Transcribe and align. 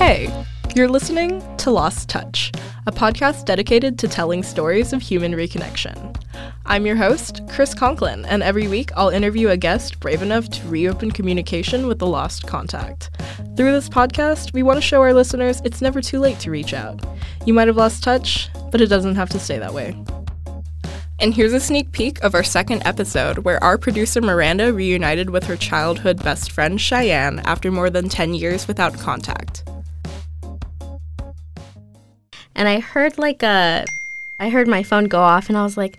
Hey, 0.00 0.32
you're 0.74 0.88
listening 0.88 1.42
to 1.58 1.70
Lost 1.70 2.08
Touch, 2.08 2.50
a 2.86 2.90
podcast 2.90 3.44
dedicated 3.44 3.98
to 3.98 4.08
telling 4.08 4.42
stories 4.42 4.94
of 4.94 5.02
human 5.02 5.34
reconnection. 5.34 6.18
I'm 6.64 6.86
your 6.86 6.96
host, 6.96 7.44
Kriss 7.48 7.76
Conklin, 7.76 8.24
and 8.24 8.42
every 8.42 8.66
week 8.66 8.92
I'll 8.96 9.10
interview 9.10 9.50
a 9.50 9.58
guest 9.58 10.00
brave 10.00 10.22
enough 10.22 10.48
to 10.48 10.68
reopen 10.68 11.10
communication 11.10 11.86
with 11.86 11.98
the 11.98 12.06
lost 12.06 12.46
contact. 12.46 13.10
Through 13.58 13.72
this 13.72 13.90
podcast, 13.90 14.54
we 14.54 14.62
want 14.62 14.78
to 14.78 14.80
show 14.80 15.02
our 15.02 15.12
listeners 15.12 15.60
it's 15.66 15.82
never 15.82 16.00
too 16.00 16.18
late 16.18 16.38
to 16.40 16.50
reach 16.50 16.72
out. 16.72 17.04
You 17.44 17.52
might 17.52 17.68
have 17.68 17.76
lost 17.76 18.02
touch, 18.02 18.48
but 18.70 18.80
it 18.80 18.86
doesn't 18.86 19.16
have 19.16 19.28
to 19.28 19.38
stay 19.38 19.58
that 19.58 19.74
way. 19.74 20.02
And 21.18 21.34
here's 21.34 21.52
a 21.52 21.60
sneak 21.60 21.92
peek 21.92 22.24
of 22.24 22.34
our 22.34 22.42
second 22.42 22.86
episode, 22.86 23.40
where 23.40 23.62
our 23.62 23.76
producer 23.76 24.22
Miranda 24.22 24.72
reunited 24.72 25.28
with 25.28 25.44
her 25.44 25.56
childhood 25.56 26.24
best 26.24 26.52
friend 26.52 26.80
Cheyenne 26.80 27.40
after 27.40 27.70
more 27.70 27.90
than 27.90 28.08
10 28.08 28.32
years 28.32 28.66
without 28.66 28.98
contact. 28.98 29.69
And 32.60 32.68
I 32.68 32.78
heard 32.78 33.16
like 33.16 33.42
a, 33.42 33.86
I 34.38 34.50
heard 34.50 34.68
my 34.68 34.82
phone 34.82 35.04
go 35.04 35.18
off, 35.18 35.48
and 35.48 35.56
I 35.56 35.62
was 35.62 35.78
like, 35.78 35.98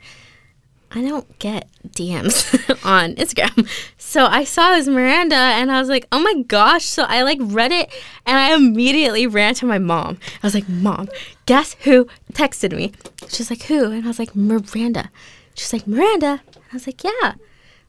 I 0.91 1.01
don't 1.01 1.39
get 1.39 1.67
DMs 1.87 2.53
on 2.85 3.15
Instagram. 3.15 3.67
So 3.97 4.25
I 4.25 4.43
saw 4.43 4.75
this 4.75 4.87
Miranda 4.87 5.35
and 5.35 5.71
I 5.71 5.79
was 5.79 5.89
like, 5.89 6.05
oh 6.11 6.19
my 6.19 6.43
gosh. 6.43 6.85
So 6.85 7.03
I 7.03 7.23
like 7.23 7.39
read 7.41 7.71
it 7.71 7.89
and 8.27 8.37
I 8.37 8.53
immediately 8.53 9.25
ran 9.25 9.55
to 9.55 9.65
my 9.65 9.79
mom. 9.79 10.19
I 10.43 10.45
was 10.45 10.53
like, 10.53 10.69
Mom, 10.69 11.09
guess 11.47 11.77
who 11.79 12.07
texted 12.33 12.75
me? 12.75 12.91
She's 13.27 13.49
like, 13.49 13.63
Who? 13.63 13.91
And 13.91 14.03
I 14.03 14.07
was 14.07 14.19
like, 14.19 14.35
Miranda. 14.35 15.09
She's 15.55 15.73
like, 15.73 15.87
Miranda. 15.87 16.41
I 16.53 16.73
was 16.73 16.85
like, 16.85 17.03
Yeah. 17.03 17.33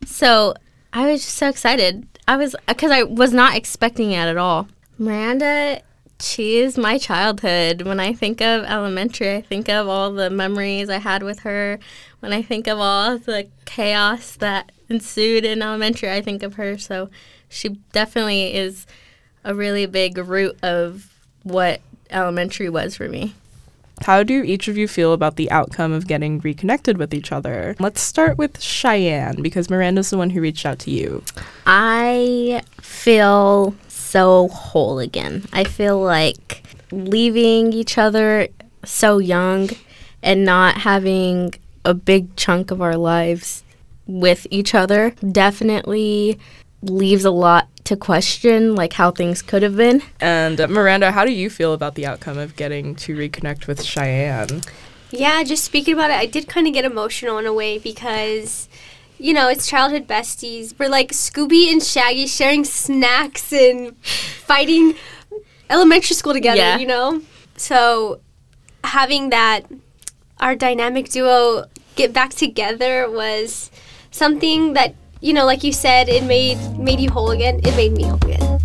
So 0.06 0.54
I 0.92 1.10
was 1.10 1.22
just 1.22 1.36
so 1.36 1.48
excited. 1.48 2.06
I 2.26 2.36
was, 2.36 2.56
because 2.68 2.90
I 2.92 3.02
was 3.02 3.32
not 3.32 3.54
expecting 3.54 4.12
it 4.12 4.18
at 4.28 4.38
all. 4.38 4.68
Miranda 4.96 5.82
she 6.22 6.58
is 6.58 6.78
my 6.78 6.98
childhood. 6.98 7.82
When 7.82 7.98
I 7.98 8.12
think 8.12 8.40
of 8.40 8.64
elementary, 8.64 9.36
I 9.36 9.42
think 9.42 9.68
of 9.68 9.88
all 9.88 10.12
the 10.12 10.30
memories 10.30 10.88
I 10.88 10.98
had 10.98 11.22
with 11.22 11.40
her. 11.40 11.78
When 12.20 12.32
I 12.32 12.42
think 12.42 12.66
of 12.66 12.78
all 12.78 13.18
the 13.18 13.48
chaos 13.64 14.36
that 14.36 14.70
ensued 14.88 15.44
in 15.44 15.62
elementary, 15.62 16.10
I 16.10 16.22
think 16.22 16.42
of 16.42 16.54
her. 16.54 16.78
So 16.78 17.10
she 17.48 17.70
definitely 17.92 18.54
is 18.54 18.86
a 19.44 19.54
really 19.54 19.86
big 19.86 20.16
root 20.18 20.56
of 20.62 21.12
what 21.42 21.80
elementary 22.10 22.68
was 22.68 22.96
for 22.96 23.08
me. 23.08 23.34
How 24.02 24.22
do 24.22 24.42
each 24.42 24.68
of 24.68 24.76
you 24.76 24.88
feel 24.88 25.12
about 25.12 25.36
the 25.36 25.50
outcome 25.50 25.92
of 25.92 26.08
getting 26.08 26.40
reconnected 26.40 26.98
with 26.98 27.14
each 27.14 27.30
other? 27.30 27.76
Let's 27.78 28.00
start 28.00 28.36
with 28.36 28.60
Cheyenne 28.60 29.42
because 29.42 29.70
Miranda's 29.70 30.10
the 30.10 30.18
one 30.18 30.30
who 30.30 30.40
reached 30.40 30.66
out 30.66 30.78
to 30.80 30.90
you. 30.90 31.22
I 31.66 32.62
feel 32.80 33.74
so 34.12 34.48
whole 34.48 34.98
again. 34.98 35.42
I 35.54 35.64
feel 35.64 35.98
like 35.98 36.62
leaving 36.90 37.72
each 37.72 37.96
other 37.96 38.48
so 38.84 39.16
young 39.16 39.70
and 40.22 40.44
not 40.44 40.76
having 40.76 41.54
a 41.86 41.94
big 41.94 42.36
chunk 42.36 42.70
of 42.70 42.82
our 42.82 42.96
lives 42.96 43.64
with 44.06 44.46
each 44.50 44.74
other 44.74 45.14
definitely 45.30 46.38
leaves 46.82 47.24
a 47.24 47.30
lot 47.30 47.68
to 47.84 47.96
question 47.96 48.74
like 48.74 48.92
how 48.92 49.10
things 49.10 49.40
could 49.40 49.62
have 49.62 49.76
been. 49.76 50.02
And 50.20 50.60
uh, 50.60 50.68
Miranda, 50.68 51.10
how 51.12 51.24
do 51.24 51.32
you 51.32 51.48
feel 51.48 51.72
about 51.72 51.94
the 51.94 52.04
outcome 52.04 52.36
of 52.36 52.54
getting 52.54 52.94
to 52.96 53.16
reconnect 53.16 53.66
with 53.66 53.82
Cheyenne? 53.82 54.60
Yeah, 55.10 55.42
just 55.42 55.64
speaking 55.64 55.94
about 55.94 56.10
it, 56.10 56.18
I 56.18 56.26
did 56.26 56.48
kind 56.48 56.66
of 56.66 56.74
get 56.74 56.84
emotional 56.84 57.38
in 57.38 57.46
a 57.46 57.52
way 57.52 57.78
because 57.78 58.68
you 59.22 59.32
know, 59.32 59.48
it's 59.48 59.68
childhood 59.68 60.08
besties. 60.08 60.74
We're 60.78 60.88
like 60.88 61.12
Scooby 61.12 61.70
and 61.70 61.80
Shaggy 61.80 62.26
sharing 62.26 62.64
snacks 62.64 63.52
and 63.52 63.96
fighting 64.04 64.96
elementary 65.70 66.16
school 66.16 66.32
together, 66.32 66.58
yeah. 66.58 66.78
you 66.78 66.88
know? 66.88 67.22
So 67.56 68.20
having 68.82 69.30
that, 69.30 69.64
our 70.40 70.56
dynamic 70.56 71.08
duo 71.08 71.66
get 71.94 72.12
back 72.12 72.30
together 72.30 73.08
was 73.08 73.70
something 74.10 74.72
that, 74.72 74.96
you 75.20 75.32
know, 75.32 75.46
like 75.46 75.62
you 75.62 75.72
said, 75.72 76.08
it 76.08 76.24
made 76.24 76.58
made 76.76 76.98
you 76.98 77.10
whole 77.10 77.30
again. 77.30 77.60
It 77.62 77.76
made 77.76 77.92
me 77.92 78.02
whole 78.02 78.18
again. 78.26 78.61